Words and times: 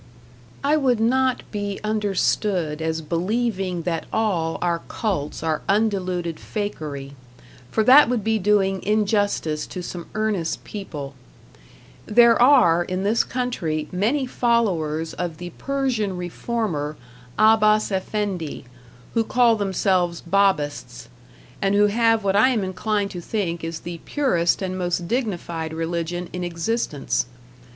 I 0.63 0.77
would 0.77 0.99
not 0.99 1.43
be 1.51 1.79
understood 1.83 2.81
as 2.81 3.01
believing 3.03 3.83
that 3.83 4.07
all 4.11 4.57
our 4.59 4.79
cults 4.87 5.43
are 5.43 5.61
undiluted 5.69 6.37
fakery, 6.39 7.11
for 7.69 7.83
that 7.83 8.09
would 8.09 8.23
be 8.23 8.39
doing 8.39 8.81
injustice 8.81 9.67
to 9.67 9.83
some 9.83 10.07
earnest 10.15 10.63
people. 10.63 11.13
There 12.07 12.41
are, 12.41 12.83
in 12.83 13.03
this 13.03 13.23
country, 13.23 13.89
many 13.91 14.25
followers 14.25 15.13
of 15.13 15.37
the 15.37 15.51
Persian 15.59 16.17
reformer, 16.17 16.97
Abbas 17.37 17.91
Effendi, 17.91 18.65
who 19.13 19.23
call 19.23 19.55
themselves 19.55 20.19
Babists, 20.27 21.09
and 21.61 21.75
who 21.75 21.85
have 21.85 22.23
what 22.23 22.35
I 22.35 22.49
am 22.49 22.63
inclined 22.63 23.11
to 23.11 23.21
think 23.21 23.63
is 23.63 23.81
the 23.81 23.99
purest 24.05 24.63
and 24.63 24.79
most 24.79 25.07
dignified 25.07 25.73
religion 25.75 26.27
in 26.33 26.43
existence. 26.43 27.27